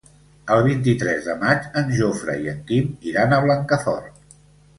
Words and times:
El 0.53 0.61
vint-i-tres 0.67 1.27
de 1.31 1.35
maig 1.43 1.67
en 1.81 1.91
Jofre 1.99 2.39
i 2.47 2.49
en 2.55 2.65
Quim 2.73 2.89
iran 3.13 3.37
a 3.37 3.41
Blancafort. 3.45 4.19